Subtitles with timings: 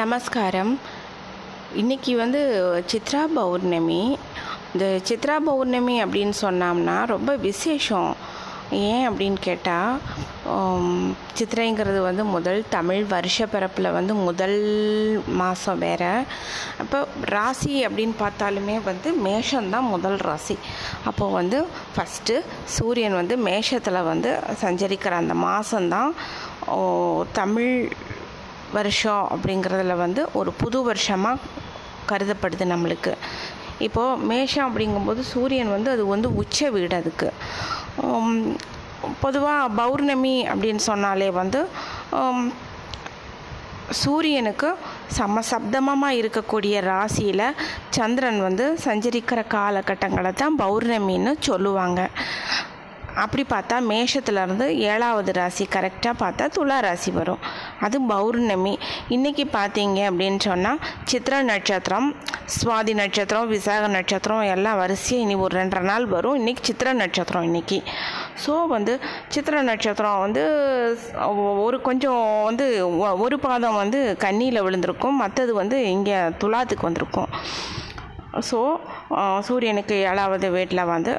[0.00, 0.70] நமஸ்காரம்.
[1.80, 2.40] இன்றைக்கி வந்து
[2.92, 4.00] சித்ரா பௌர்ணமி.
[4.72, 8.12] இந்த சித்ரா பௌர்ணமி அப்படின்னு சொன்னோம்னா ரொம்ப விசேஷம்.
[8.86, 9.98] ஏன் அப்படின்னு கேட்டால்
[11.38, 14.58] சித்திரைங்கிறது வந்து முதல் தமிழ் வருஷ பிறப்பில் வந்து முதல்
[15.40, 16.14] மாதம் வேறு.
[16.84, 17.00] அப்போ
[17.34, 20.56] ராசி அப்படின்னு பார்த்தாலுமே வந்து மேஷம்தான் முதல் ராசி.
[21.10, 21.60] அப்போது வந்து
[21.94, 22.40] ஃபஸ்ட்டு
[22.78, 24.32] சூரியன் வந்து மேஷத்தில் வந்து
[24.64, 26.12] சஞ்சரிக்கிற அந்த மாதம்தான்
[27.40, 27.72] தமிழ்
[28.76, 31.40] வருஷம் அப்படிங்கிறதுல வந்து ஒரு புது வருஷமாக
[32.10, 33.12] கருதப்படுது நம்மளுக்கு.
[33.86, 37.28] இப்போது மேஷம் அப்படிங்கும்போது சூரியன் வந்து அது வந்து உச்ச வீடு அதுக்கு.
[39.24, 41.60] பொதுவாக பௌர்ணமி அப்படின்னு சொன்னாலே வந்து
[44.02, 44.68] சூரியனுக்கு
[45.16, 47.46] சமசப்தமமாக இருக்கக்கூடிய ராசியில்
[47.96, 52.00] சந்திரன் வந்து சஞ்சரிக்கிற காலகட்டங்களை தான் பௌர்ணமின்னு சொல்லுவாங்க.
[53.24, 57.42] அப்படி பார்த்தா மேஷத்துலேருந்து ஏழாவது ராசி கரெக்டாக பார்த்தா துலா ராசி வரும்.
[57.86, 58.74] அது பௌர்ணமி.
[59.16, 62.08] இன்றைக்கி பார்த்தீங்க அப்படின்னு சொன்னால் சித்திர நட்சத்திரம்
[62.56, 66.38] சுவாதி நட்சத்திரம் விசாக நட்சத்திரம் எல்லாம் வரிசையாக இனி ஒரு ரெண்டரை நாள் வரும்.
[66.40, 67.78] இன்றைக்கி சித்திர நட்சத்திரம் இன்றைக்கி
[68.44, 68.94] ஸோ வந்து
[69.34, 70.42] சித்திர நட்சத்திரம் வந்து
[71.66, 72.66] ஒரு கொஞ்சம் வந்து
[73.26, 75.20] ஒரு பாதம் வந்து கண்ணியில் விழுந்திருக்கும்.
[75.24, 77.30] மற்றது வந்து இங்கே துலாத்துக்கு வந்திருக்கும்.
[78.50, 78.60] ஸோ
[79.48, 81.12] சூரியனுக்கு ஏழாவது வீட்டில் வந்து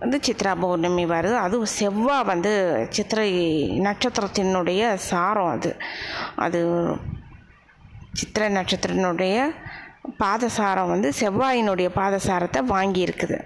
[0.00, 1.34] வந்து சித்ரா பௌர்ணமி வருது.
[1.34, 2.52] அதுவும் செவ்வாய் வந்து
[2.90, 3.30] சித்திரை
[3.80, 5.76] நட்சத்திரத்தினுடைய சாரம் அது.
[6.36, 6.60] அது
[8.12, 9.36] சித்திரை நட்சத்திரத்தினுடைய
[10.18, 13.38] பாதசாரம் வந்து செவ்வாயினுடைய பாதசாரத்தை வாங்கியிருக்குது.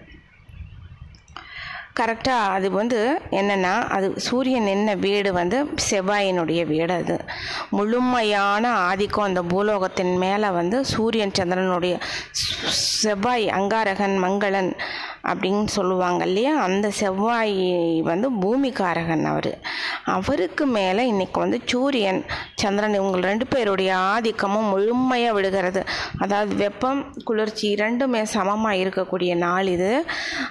[2.00, 5.58] கரெக்டாக அது வந்து என்னென்னா அது சூரியன் என்ன வீடு வந்து
[5.90, 7.16] செவ்வாயினுடைய வீடு அது.
[7.70, 11.96] முழுமையான ஆதிக்கம் அந்த பூலோகத்தின் மேலே வந்து சூரியன் சந்திரனுடைய
[13.02, 14.70] செவ்வாய் அங்காரகன் மங்களன்
[15.22, 16.54] அப்படின்னு சொல்லுவாங்க இல்லையா?
[16.62, 17.56] அந்த செவ்வாய்
[18.02, 19.58] வந்து பூமிகாரகன் அவர்.
[20.04, 25.84] அவருக்கு மேலே இன்றைக்கி வந்து சூரியன் சந்திரன் இவங்க ரெண்டு பேருடைய ஆதிக்கமும் முழுமையாக விடுகிறது
[26.18, 30.04] அதாவது வெப்பம் குளிர்ச்சி இரண்டுமே சமமாக இருக்கக்கூடிய நாள் இது.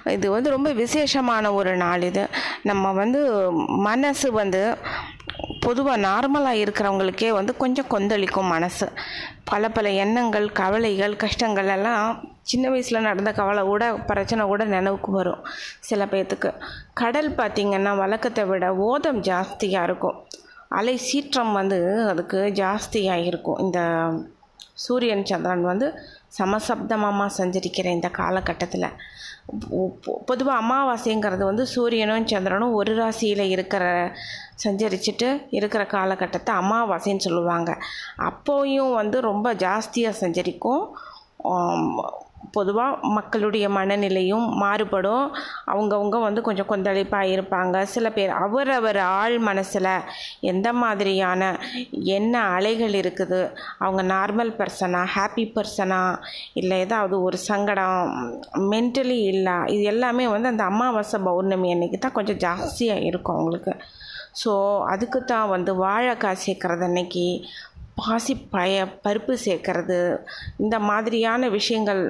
[0.06, 2.28] இது வந்து ரொம்ப விசேஷமான ஒரு நாள் இது.
[2.64, 3.52] நம்ம வந்து
[3.90, 4.78] மனசு வந்து
[5.60, 8.88] பொதுவாக நார்மலாக இருக்கிறவங்களுக்கே வந்து கொஞ்சம் கொந்தளிக்கும் மனசு.
[9.44, 12.06] பல பல எண்ணங்கள் கவலைகள் கஷ்டங்கள் எல்லாம்
[12.42, 15.44] சின்ன வயசில் நடந்த கவலை கூட பிரச்சனை கூட நினைவுக்கு வரும்
[15.80, 16.52] சில பேர்த்துக்கு
[16.94, 20.20] கடல் பார்த்திங்கன்னா வழக்கத்தை விட ஓதம் ஜாஸ்தியாக இருக்கும்.
[20.70, 23.80] அலை சீற்றம் வந்து அதுக்கு ஜாஸ்தியாக இருக்கும் இந்த
[24.74, 26.00] சூரியன் சந்திரன் வந்து
[26.38, 28.90] சமசப்தமாக சஞ்சரிக்கிற இந்த காலகட்டத்தில்.
[30.26, 34.14] பொதுவாக அமாவாசைங்கிறது வந்து சூரியனும் சந்திரனும் ஒரு ராசியில் இருக்கிற
[34.64, 37.78] சஞ்சரிச்சுட்டு இருக்கிற காலகட்டத்தை அமாவாசைன்னு சொல்லுவாங்க.
[38.18, 40.94] அப்போயும் வந்து ரொம்ப ஜாஸ்தியாக சஞ்சரிக்கும்.
[42.56, 45.26] பொதுவாக மக்களுடைய மனநிலையும் மாறுபடும்.
[45.74, 47.84] அவங்கவுங்க வந்து கொஞ்சம் கொந்தளிப்பாக இருப்பாங்க.
[47.94, 49.90] சில பேர் அவரவர் ஆள் மனசில்
[50.52, 51.52] எந்த மாதிரியான
[52.18, 53.42] என்ன அலைகள் இருக்குது?
[53.86, 56.02] அவங்க நார்மல் பர்சனா ஹாப்பி பர்சனா
[56.62, 58.00] இல்லை ஏதாவது ஒரு சங்கடம்
[58.74, 59.58] மென்டலி இல்லை?
[59.76, 63.74] இது எல்லாமே வந்து அந்த அமாவாசை பௌர்ணமி அன்னைக்கு தான் கொஞ்சம் ஜாஸ்தியாக இருக்கும் அவங்களுக்கு.
[64.42, 64.52] ஸோ
[64.92, 67.24] அதுக்கு தான் வந்து வாழைக்காய் சேர்க்குறது அன்னைக்கு
[67.96, 70.18] பாசி பய பருப்பு சேர்க்கறது
[70.58, 72.02] இந்த மாதிரியான விஷயங்கள்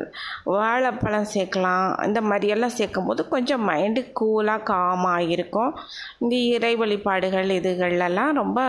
[0.44, 5.78] வாழைப்பழம் சேர்க்கலாம் இந்த மாதிரியெல்லாம் சேர்க்கும் போது கொஞ்சம் மைண்டு கூலாக காமாக இருக்கும்.
[6.20, 8.59] இந்த இறை வழிபாடுகள் இதுகளெல்லாம் ரொம்ப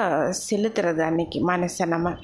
[0.51, 2.17] செலுத்துறது அன்னைக்கு மனசை நம்ம.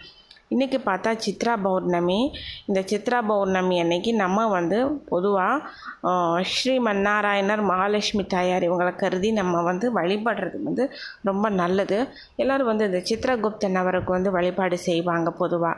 [0.54, 2.18] இன்றைக்கி பார்த்தா சித்ரா பௌர்ணமி.
[2.66, 4.78] இந்த சித்ரா பௌர்ணமி அன்னைக்கு நம்ம வந்து
[5.10, 6.74] பொதுவாக ஸ்ரீ
[7.08, 10.84] நாராயணர் மகாலட்சுமி தாயார் இவங்களை கருதி நம்ம வந்து வழிபடுறது வந்து
[11.30, 11.98] ரொம்ப நல்லது.
[12.42, 15.76] எல்லோரும் வந்து இந்த சித்ரகுப்தன் அவருக்கு வந்து வழிபாடு செய்வாங்க பொதுவாக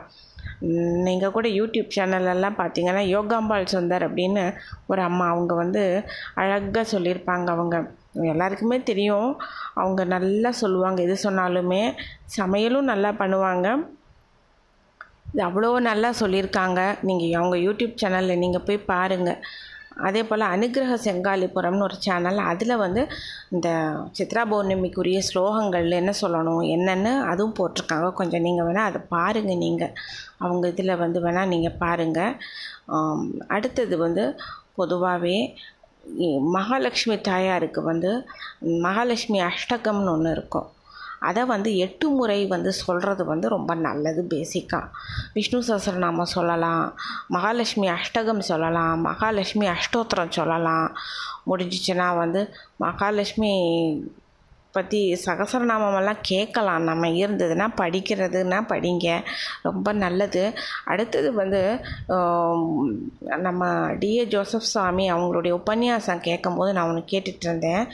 [1.07, 4.43] நீங்கள் கூட யூடியூப் சேனலெல்லாம் பார்த்தீங்கன்னா யோகாம்பாள் சுந்தர் அப்படின்னு
[4.91, 5.83] ஒரு அம்மா அவங்க வந்து
[6.41, 7.77] அழகாக சொல்லியிருப்பாங்க அவங்க.
[8.33, 9.31] எல்லாருக்குமே தெரியும்.
[9.73, 11.83] அவங்க நல்லா சொல்லுவாங்க எது சொன்னாலுமே.
[12.37, 13.67] சமையலும் நல்லா பண்ணுவாங்க.
[15.33, 16.79] இது அவ்வளோ நல்லா சொல்லியிருக்காங்க.
[17.09, 19.41] நீங்கள் அவங்க யூடியூப் சேனலில் நீங்கள் போய் பாருங்கள்
[20.07, 23.01] அதே போல் அனுகிரக செங்காலிபுரம்னு ஒரு சேனல் அதில் வந்து
[23.55, 23.69] இந்த
[24.17, 28.07] சித்ரா பௌர்ணமிக்குரிய ஸ்லோகங்கள் என்ன சொல்லணும் என்னென்னு அதுவும் போட்டிருக்காங்க.
[28.19, 29.93] கொஞ்சம் நீங்கள் வேணால் அதை பாருங்கள் நீங்கள்
[30.45, 32.37] அவங்க இதில் வந்து வேணால் நீங்கள் பாருங்கள்
[33.57, 34.25] அடுத்தது வந்து
[34.79, 35.37] பொதுவாகவே
[36.57, 38.11] மகாலட்சுமி தாயாருக்கு வந்து
[38.85, 40.69] மகாலட்சுமி அஷ்டகம்னு ஒன்று இருக்கும்.
[41.21, 44.87] அதை வந்து எட்டு முறை வந்து சொல்கிறது வந்து ரொம்ப நல்லது பேசிக்காக
[45.33, 46.85] விஷ்ணு சஹசிரநாமம் சொல்லலாம்
[47.35, 50.87] மகாலட்சுமி அஷ்டகம் சொல்லலாம் மகாலட்சுமி அஷ்டோத்திரம் சொல்லலாம்.
[51.49, 52.41] முடிஞ்சிச்சுன்னா வந்து
[52.77, 53.53] மகாலட்சுமி
[54.75, 56.83] பற்றி சகசரநாமமெல்லாம் கேட்கலாம்.
[56.83, 59.07] நம்ம இருந்ததுன்னா படிக்கிறதுனா படிங்க.
[59.67, 60.43] ரொம்ப நல்லது.
[60.85, 61.61] அடுத்தது வந்து
[63.47, 63.61] நம்ம
[64.01, 67.85] டிஏ ஜோசப் சாமி அவங்களுடைய உபன்யாசம் கேட்கும்போது நான் ஒன்று கேட்டுட்ருந்தேன்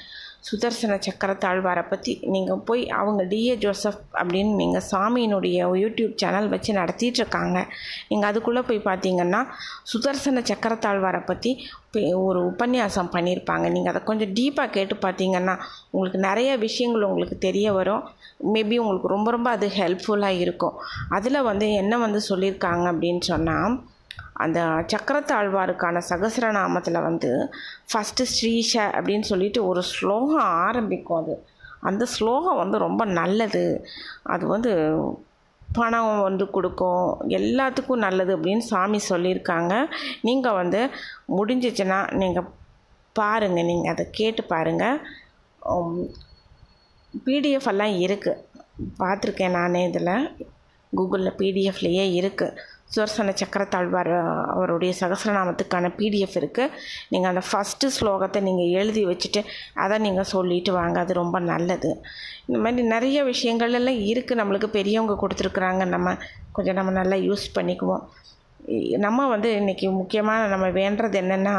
[0.47, 7.19] சுதர்சன சக்கரத்தாழ்வாரை பற்றி நீங்கள் போய் அவங்க டிஏ ஜோசப் அப்படின்னு நீங்கள் சாமியினுடைய யூடியூப் சேனல் வச்சு நடத்திட்டு
[7.21, 7.57] இருக்காங்க
[8.09, 9.41] நீங்கள் அதுக்குள்ளே போய் பார்த்தீங்கன்னா
[9.94, 11.53] சுதர்சன சக்கரத்தாழ்வாரை பற்றி
[12.27, 15.55] ஒரு உபன்யாசம் பண்ணியிருப்பாங்க நீங்கள் அதை கொஞ்சம் டீப்பாக கேட்டு பார்த்தீங்கன்னா
[15.91, 18.03] உங்களுக்கு நிறைய விஷயங்கள் உங்களுக்கு தெரிய வரும்.
[18.53, 20.75] மேபி உங்களுக்கு ரொம்ப ரொம்ப அது ஹெல்ப்ஃபுல்லாக இருக்கும்.
[21.17, 23.75] அதில் வந்து என்ன வந்து சொல்லியிருக்காங்க அப்படின்னு சொன்னால்
[24.44, 24.60] அந்த
[24.92, 27.30] சக்கரத்தாழ்வாருக்கான சகசரநாமத்தில் வந்து
[27.92, 31.36] ஃபஸ்ட்டு ஸ்ரீஷ அப்படின்னு சொல்லிட்டு ஒரு ஸ்லோகம் ஆரம்பிக்கும் அது.
[31.89, 33.63] அந்த ஸ்லோகம் வந்து ரொம்ப நல்லது.
[34.34, 34.72] அது வந்து
[35.78, 37.07] பணம் வந்து கொடுக்கும்.
[37.39, 39.74] எல்லாத்துக்கும் நல்லது அப்படின்னு சாமி சொல்லியிருக்காங்க.
[40.28, 40.81] நீங்கள் வந்து
[41.38, 42.50] முடிஞ்சிச்சுன்னா நீங்கள்
[43.16, 45.00] பாருங்கள் நீங்கள் அதை கேட்டு பாருங்கள்
[47.25, 48.44] பிடிஎஃப் எல்லாம் இருக்குது
[49.01, 50.16] பார்த்துருக்கேன் நானே இதில்.
[50.94, 52.60] கூகுளில் பிடிஎஃப்லேயே இருக்குது
[52.94, 54.12] சுவர்சன சக்கரத்தாழ்வார்
[54.54, 56.74] அவருடைய சகசிரநாமத்துக்கான பிடிஎஃப் இருக்குது
[57.10, 59.42] நீங்கள் அந்த ஃபஸ்ட்டு ஸ்லோகத்தை நீங்கள் எழுதி வச்சுட்டு
[59.84, 61.92] அதை நீங்கள் சொல்லிட்டு வாங்க அது ரொம்ப நல்லது.
[62.48, 65.86] இந்த மாதிரி நிறைய விஷயங்கள் எல்லாம் இருக்குது நம்மளுக்கு பெரியவங்க கொடுத்துருக்குறாங்க.
[65.95, 66.16] நம்ம
[66.57, 68.06] கொஞ்சம் நம்ம நல்லா யூஸ் பண்ணிக்குவோம்.
[69.06, 71.56] நம்ம வந்து இன்றைக்கி முக்கியமாக நம்ம வேண்டது என்னென்னா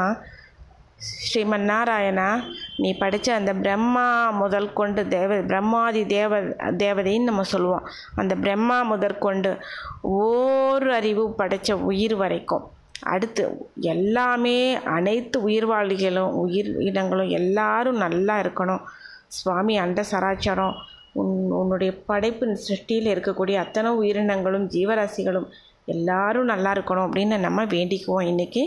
[1.07, 2.43] ஸ்ரீமன் நாராயணா
[2.77, 6.41] நீ படித்த அந்த பிரம்மா முதல் கொண்டு தேவ பிரம்மாதி தேவ
[6.83, 7.89] தேவதைன்னு நம்ம சொல்லுவோம்.
[8.15, 9.57] அந்த பிரம்மா முதற்கொண்டு
[10.01, 12.65] ஓர் அறிவு படைத்த உயிர் வரைக்கும்.
[13.01, 13.45] அடுத்து
[13.81, 18.83] எல்லாமே அனைத்து உயிர்வாழிகளும் உயிர் இனங்களும் எல்லாரும் நல்லா இருக்கணும்.
[19.27, 20.75] சுவாமி அண்ட சராச்சாரம்
[21.13, 25.49] உன் உன்னுடைய படைப்பு சிருஷ்டியில் இருக்கக்கூடிய அத்தனை உயிரினங்களும் ஜீவராசிகளும்
[25.95, 28.27] எல்லாரும் நல்லா இருக்கணும் அப்படின்னு நம்ம வேண்டிக்குவோம்.
[28.31, 28.63] இன்றைக்கி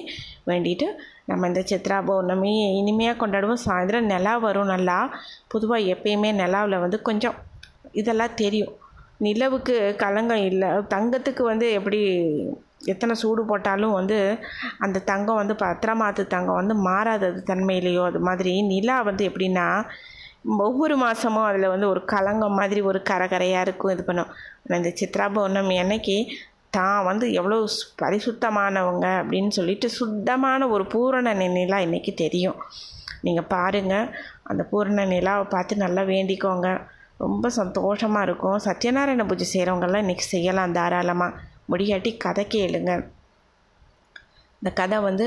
[0.49, 0.87] வேண்டிட்டு
[1.29, 3.63] நம்ம இந்த சித்ரா பௌர்ணமி இனிமையாக கொண்டாடுவோம்.
[3.65, 4.97] சாயந்தரம் நிலா வரும் நல்லா.
[5.53, 7.37] பொதுவாக எப்பயுமே நிலாவில் வந்து கொஞ்சம்
[8.01, 8.73] இதெல்லாம் தெரியும்.
[9.27, 10.69] நிலவுக்கு கலங்கம் இல்லை.
[10.93, 11.99] தங்கத்துக்கு வந்து எப்படி
[12.91, 14.17] எத்தனை சூடு போட்டாலும் வந்து
[14.85, 18.03] அந்த தங்கம் வந்து பத்திரமாத்து தங்கம் வந்து மாறாதது தன்மையிலையோ.
[18.11, 19.67] அது மாதிரி நிலா வந்து எப்படின்னா
[20.65, 23.91] ஒவ்வொரு மாதமும் அதில் வந்து ஒரு கலங்கம் மாதிரி ஒரு கரகரையாக இருக்கும்.
[23.95, 24.31] இது பண்ணும்.
[24.77, 26.15] இந்த சித்ரா பௌர்ணமி அன்னைக்கு
[26.77, 27.57] தான் வந்து எவ்வளோ
[28.01, 32.59] பரிசுத்தமானவங்க அப்படின்னு சொல்லிட்டு சுத்தமான ஒரு பூரண நிலா இன்றைக்கி தெரியும்.
[33.25, 34.11] நீங்கள் பாருங்கள்
[34.49, 36.69] அந்த பூரண நிலாவை பார்த்து நல்லா வேண்டிக்கோங்க.
[37.23, 38.59] ரொம்ப சந்தோஷமாக இருக்கும்.
[38.67, 41.37] சத்யநாராயண பூஜை செய்கிறவங்கெல்லாம் இன்றைக்கி செய்யலாம் தாராளமாக
[41.71, 42.91] முடியாட்டி கதை கேளுங்க.
[44.61, 45.25] இந்த கதை வந்து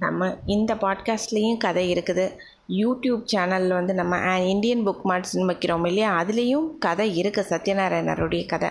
[0.00, 2.24] நம்ம இந்த பாட்காஸ்ட்லேயும் கதை இருக்குது.
[2.68, 6.08] யூடியூப் சேனலில் வந்து நம்ம இந்தியன் புக் மார்ட்ஸ்னு வைக்கிறோம் இல்லையா?
[6.22, 8.70] அதுலேயும் கதை இருக்குது சத்யநாராயணருடைய கதை.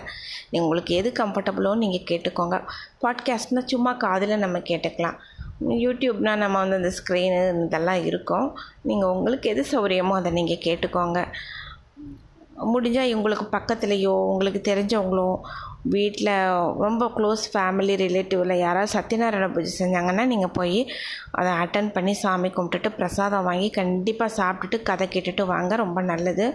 [0.50, 2.58] உங்களுக்கு எது கம்ஃபர்டபுளோ நீங்கள் கேட்டுக்கோங்க.
[3.02, 5.18] பாட்காஸ்ட்னால் சும்மா காதில் நம்ம கேட்டுக்கலாம்.
[5.84, 8.48] யூடியூப்னால் நம்ம வந்து அந்த ஸ்க்ரீனு இதெல்லாம் இருக்கும்.
[8.82, 11.20] நீங்கள் உங்களுக்கு எது சௌகரியமோ அதை நீங்கள் கேட்டுக்கோங்க.
[12.72, 15.40] முடிஞ்சால் இவங்களுக்கு பக்கத்துலேயோ உங்களுக்கு தெரிஞ்சவங்களோ
[15.94, 16.32] வீட்டில்
[16.84, 20.88] ரொம்ப க்ளோஸ் ஃபேமிலி ரிலேட்டிவில் யாராவது சத்யநாராயண பூஜை செஞ்சாங்கன்னா நீங்கள் போய்
[21.30, 25.76] அதை அட்டன் பண்ணி சாமி கும்பிட்டுட்டு பிரசாதம் வாங்கி கண்டிப்பாக சாப்பிட்டுட்டு கதை கேட்டுட்டு வாங்க.
[25.76, 26.46] ரொம்ப நல்லது.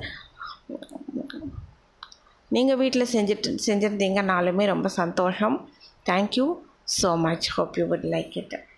[2.51, 5.69] நீங்கள் வீட்டில் செஞ்சுட்டு செஞ்சுருந்தீங்கனாலுமே ரொம்ப சந்தோஷம்.
[6.09, 6.47] Thank you
[7.01, 8.70] so much hope you would like it